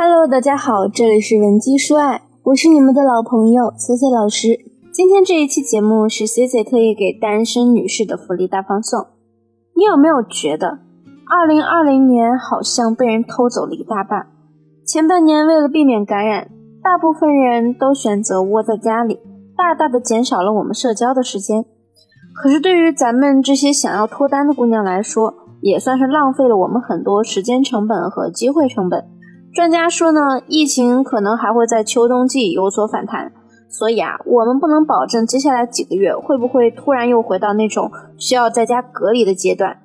[0.00, 4.56] Hello，大家好，这里是文姬说爱，我是你们的老朋友 C C 老师。
[4.92, 9.08] 今天这一期节目是 C C 特意给单身女士的福利大放送。
[9.74, 10.78] 你有没有觉得，
[11.28, 14.28] 二零二零年好像被人偷走了一大半？
[14.86, 16.48] 前半年为了避免感染，
[16.80, 19.18] 大部分人都选择窝在家里，
[19.56, 21.64] 大大的减少了我们社交的时间。
[22.40, 29.04] 可是对于咱们这些想要脱单的姑娘来说，也算是浪费了我们很多时间成本和机会成本。
[29.58, 33.32] 专家说呢，疫情可能还会在秋冬季有所反弹，
[33.68, 39.78] 所以啊，我们不能保证接下来几个月会不会突然又回到那种需要在家隔离的阶段。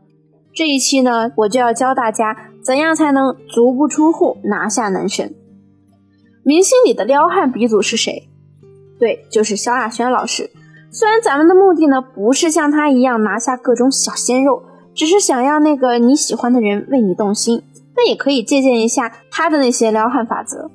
[0.53, 5.33] 这一期呢，我就要教大家怎样才能足不出户拿下男神。
[6.43, 8.29] 明星里的撩汉鼻祖是谁？
[8.99, 10.51] 对，就是萧亚轩老师。
[10.91, 14.61] 虽然咱们的目的呢，不是像他一样拿下各种小鲜肉。
[14.93, 17.63] 只是想要那个你喜欢的人为你动心，
[17.95, 20.69] 那也可以借鉴一下他的那些撩汉法则。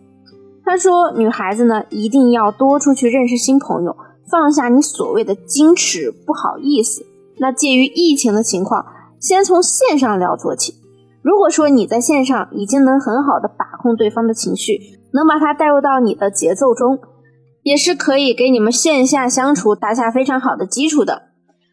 [0.65, 3.97] 他说，女孩子呢一定要多出去认识新朋友，
[4.31, 7.07] 放下你所谓的矜持不好意思。
[7.39, 8.84] 那介于疫情的情况，
[9.19, 10.75] 先从线上聊做起。
[11.23, 14.79] 如果说你在线上已经能很好的把控对方的情绪，
[15.12, 16.98] 能把他带入到你的节奏中，
[17.62, 21.23] 也是可以给你们线下相处打下非常好的基础的。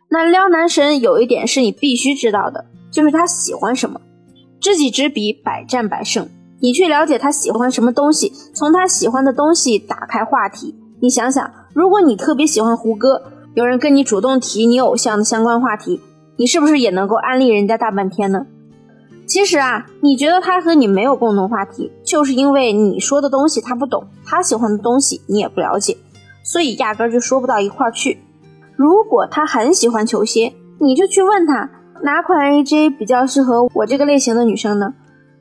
[0.09, 4.00] 那撩男神有一点是你必须知道的，就是他喜欢什么。
[4.66, 6.27] 知己知彼，百战百胜。
[6.59, 10.73] 你去了解他喜欢什么东西，从他喜欢的东西打开话题。
[11.02, 13.22] 你想想，如果你特别喜欢胡歌，
[13.53, 16.02] 有人跟你主动提你偶像的相关话题，
[16.38, 18.47] 你是不是也能够安利人家大半天呢？
[19.27, 25.95] 其实啊，你觉得他和你没有共同话题，就是因为你说的东西他不懂，他喜欢的东西你也不了解，
[26.44, 28.17] 所以压根就说不到一块儿去。
[28.75, 31.69] 如果他很喜欢球鞋，你就去问他
[32.06, 34.94] 哪款 AJ 比较适合我这个类型的女生呢？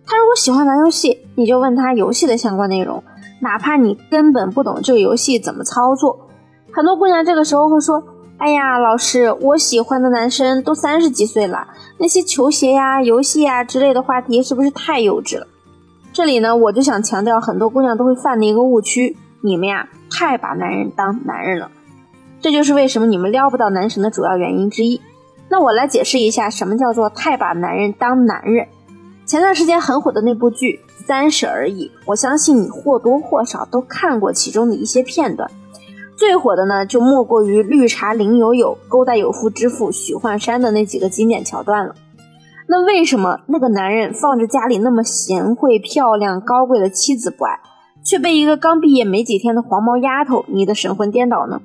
[0.06, 3.04] 她如果喜欢玩游戏，你就问她游戏的相关内容，
[3.42, 6.26] 哪怕你根本不懂这个游戏怎么操作。
[6.72, 8.02] 很多姑娘这个时候会说
[8.40, 11.68] ：“哎呀，老师，我喜欢的男生都三十几岁了，
[11.98, 15.46] 那些球鞋呀、游戏呀之类的话题是不是太幼稚了？”
[16.14, 21.70] 这里呢，我就想强调很多姑娘都会犯的一个误区：你们呀，太把男人当男人了。
[22.40, 25.02] 这就是为什么你们撩不到男神的主要原因之一。
[25.48, 28.66] 那我来解释一下，什么叫做太把男人当男人。
[29.26, 35.50] 前段时间很火的那部剧《三十而已》，我相信你或多或少都看过其中的一些片段。
[36.16, 41.94] 最火的呢，就莫过于绿茶林有有勾搭有妇之夫许幻山的那几个经典桥段了。
[42.66, 47.58] 那为什么那个男人放着家里那么贤惠、漂亮、高贵的妻子不爱，
[48.02, 51.60] 却被一个刚毕业没几天的黄毛丫头迷得神魂颠倒呢？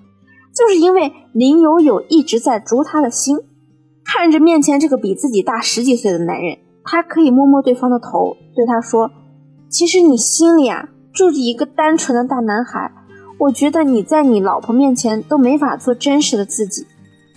[0.53, 3.37] 就是因为林有有一直在捉他的心，
[4.11, 9.11] 看着面前这个比自己大十几岁的男人，他可以摸摸对方的头，对他说
[9.69, 12.91] ：“其实你心里啊住着一个单纯的大男孩，
[13.37, 16.87] 我觉得你在你老婆面前都没法做真实的自己。”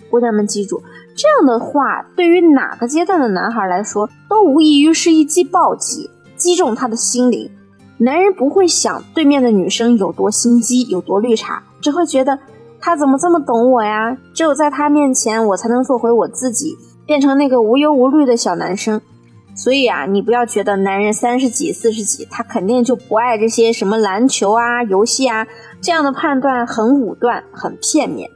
[0.09, 0.81] 姑娘们记住，
[1.15, 7.51] 这样的话对于哪个阶段的男孩来说，都无异于是一记暴击，击中他的心灵。
[7.99, 12.39] 男人不会想对面的女生有多心机，有多绿茶，只会觉得。
[12.85, 14.17] 他怎么这么懂我呀？
[14.33, 18.99] 只有在他面前，我才能做回我自己，变成那个无忧无虑的小男生。
[19.55, 25.47] 所以啊，你不要觉得男人三十几、四十几，他肯定就不爱这些什么篮球啊、游戏啊，
[25.79, 28.29] 这样的判断很武断、很片面。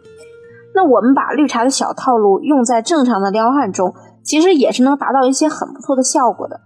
[0.74, 3.94] 那我们把绿茶的小套路用在正常的撩汉中，
[4.24, 6.62] 其实也是能达到一些很不错的效果的。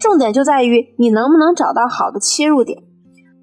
[0.00, 2.84] 重点就在于你能不能找到好的切入点。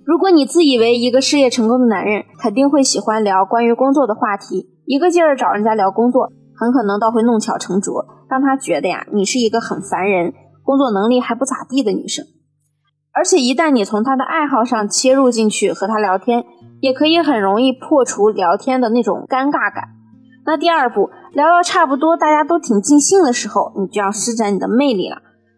[0.05, 10.31] 如果你自以为一个事业成功的男人肯定会喜欢聊关于工作的话题，一个劲儿找人家聊工作，很可能倒会弄巧成拙，让他觉得呀，你是一个很烦人、
[10.63, 12.23] 工作能力还不咋地的女生。
[13.13, 16.43] 而且一旦你从他的爱好上切入进去和他聊天，
[16.81, 19.85] 也可以很容易破除聊天的那种尴尬感。
[20.45, 25.17] 那第二步，聊到差不多大家都挺尽兴的时候，你就要施展你的魅力了，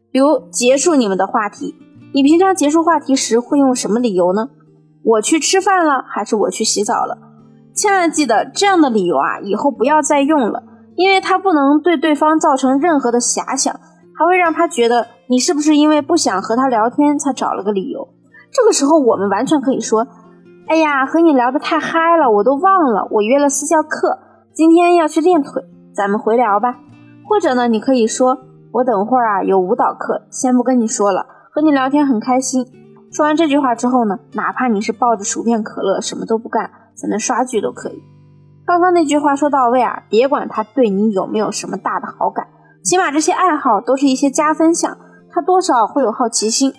[0.10, 1.76] 比如结束你们的话题。
[2.18, 4.50] 你平常结束话题时会用什么理由呢？
[5.04, 7.16] 我去吃饭了，还是我去洗澡了？
[7.76, 10.64] 千万记得这样的理由啊，以后不要再用了，
[10.96, 13.72] 因为它不能对对方造成任何的遐想，
[14.18, 18.08] 还会让他觉得你是不是因为不想和他聊天才找了个理由。
[18.52, 20.08] 这个时候我们完全可以说
[20.68, 24.18] ：“哎呀，和你聊得太嗨了，我都忘了我约了私教课，
[24.56, 25.62] 今天要去练腿，
[25.94, 26.80] 咱们回聊吧。”
[27.30, 28.40] 或者呢，你可以说
[28.74, 32.64] ：“我等会儿啊有舞蹈课，先不跟你说了。”和你聊天很开心。
[33.12, 38.04] 说完这句话之后呢，哪怕你是抱着薯片、可乐，什么都不干，在那刷剧都可以。
[38.64, 42.46] 刚刚那句话说到位啊，别管他对你有没有什么大的好感，
[42.84, 44.96] 起码这些爱好都是一些加分项，
[45.32, 46.72] 他多少会有好奇心。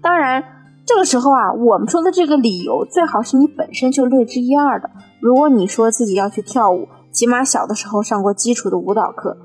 [0.00, 0.44] 当然，
[0.86, 4.88] 这个时候啊，我们说的这个理由最好是你本身就略知一二的。
[5.20, 9.36] 如果你说自己要去跳舞，起码小的时候上过基础的舞蹈课，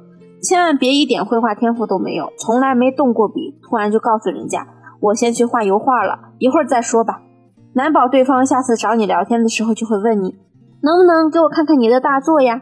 [0.44, 4.68] 千万别一点绘画天赋都没有，从来没动过笔，突然就告诉人家
[5.00, 7.22] 我先去画油画了，一会儿再说吧。
[7.74, 10.36] 难保对方下次找你聊天的时候就会问你，
[10.82, 12.62] 能不能给我看看你的大作呀？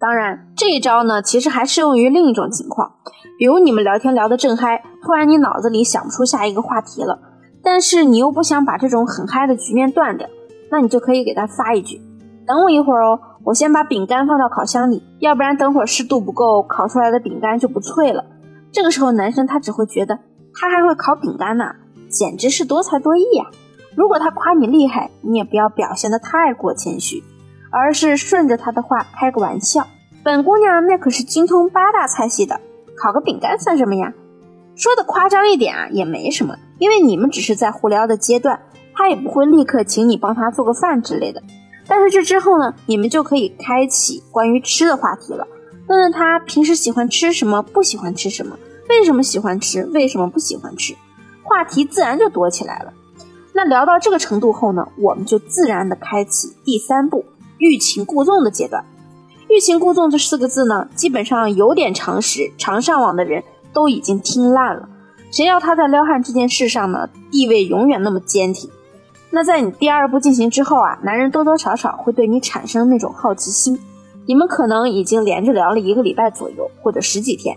[0.00, 2.92] 当然，这一招呢，其实还适用于另一种情况，
[3.36, 7.18] 比如你们聊天聊得正嗨，突然你脑子里想不出下一个话题了，
[7.62, 10.28] 但是你又不想把这种很嗨的局面断掉，
[10.70, 12.00] 那你就可以给他发一句
[12.46, 18.24] ：“等我一会儿哦，我先把饼干放到烤箱里，要不然等会儿湿度不够，烤出来的饼干就不脆了。”
[18.70, 20.18] 这个时候，男生他只会觉得
[20.60, 21.76] 他还会烤饼干呢，
[22.10, 23.46] 简直是多才多艺呀。
[23.94, 27.22] 如果他夸你厉害，你也不要表现得太过谦虚，
[27.70, 29.86] 而是顺着他的话开个玩笑。
[30.24, 32.60] 本姑娘那可是精通八大菜系的，
[32.96, 34.12] 烤个饼干算什么呀？
[34.76, 38.60] 说的夸张一点啊，也没什么，因为你们只是在互聊的阶段，
[38.94, 41.42] 他也不会立刻请你帮他做个饭之类的。
[41.86, 45.46] 但是这之后呢，你们就可以开启关于吃的话题了，
[45.88, 48.56] 问问他平时喜欢吃什么，不喜欢吃什么，
[48.88, 50.94] 为什么喜欢吃，为什么不喜欢吃，
[51.42, 52.92] 话题自然就多起来了。
[53.52, 57.24] 那聊到这个程度后呢，我们就自然的开启第三步
[57.58, 58.84] 欲擒故纵的阶段。
[59.48, 63.42] 欲擒故纵这四个字呢，基本上有点常识、常上网的人
[63.72, 64.88] 都已经听烂了。
[65.30, 68.70] 谁要他在撩汉这件事上呢，地位永远那么坚挺？
[69.30, 73.78] 那在你第二步进行之后啊，男人多多少少会对你产生那种好奇心。
[74.26, 77.56] 你们可能已经连着聊了一个礼拜左右，或者十几天。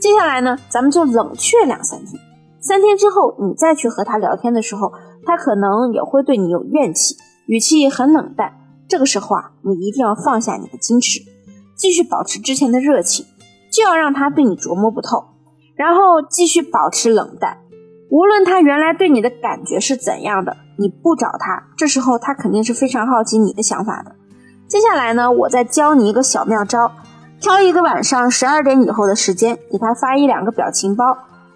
[0.00, 2.20] 接下来呢，咱们就冷却两三天。
[2.60, 4.92] 三天之后，你再去和他聊天的时候。
[5.26, 7.14] 他可能也会对你有怨气，
[7.48, 8.50] 语气很冷淡。
[8.88, 11.20] 这个时候啊，你一定要放下你的矜持，
[11.76, 13.26] 继续保持之前的热情，
[13.70, 15.22] 就要让他对你琢磨不透，
[15.74, 17.58] 然后继续保持冷淡。
[18.10, 24.12] 无论他原来对你的感觉是怎样的，你不找他，这时候他肯定是非常好奇你的想法的。
[24.66, 26.90] 接下来呢，我再教你一个小妙招：
[27.40, 31.04] 挑一个晚上十二点以后的时间，给他发一两个表情包，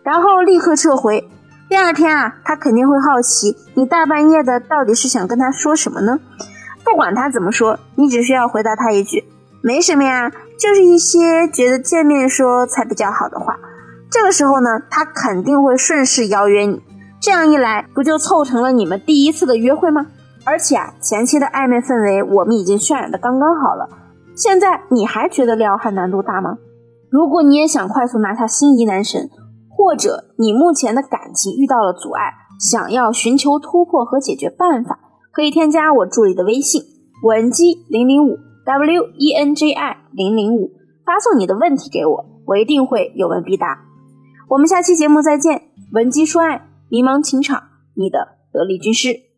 [0.02, 1.28] 然后立刻撤回。
[1.68, 6.20] 第二天啊，他肯定会好奇你大半夜的到底是想跟他说什么呢？
[6.84, 9.24] 不管他怎么说，你只需要回答他一句
[9.62, 10.30] “没什么呀”，
[10.60, 13.56] 就是一些觉得见面说才比较好的话。
[14.10, 16.80] 这个时候呢，他肯定会顺势邀约你。
[17.20, 20.06] 这样一来，不就凑成了你们第一次的约会吗？
[20.44, 23.88] 而且啊，前期的暧昧氛围我们已经渲染的刚刚好了。
[24.34, 26.58] 现在你还觉得撩汉难度大吗？
[27.10, 29.30] 如果你也想快速拿下心仪男神。
[29.74, 32.30] 或者你目前的感情遇到了阻碍，
[32.60, 35.00] 想要寻求突破和解决办法，
[35.32, 36.82] 可以添加我助理的微信
[37.24, 38.36] 文姬零零五
[38.66, 40.70] W E N J I 零零五，
[41.06, 43.78] 发送你的问题给我，我一定会有问必答。
[44.50, 45.62] 我们下期节目再见，
[45.94, 47.62] 文姬说爱，迷茫情场，
[47.96, 49.31] 你的得力军师。